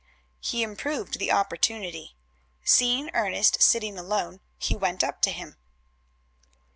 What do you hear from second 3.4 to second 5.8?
sitting alone, he went up to him.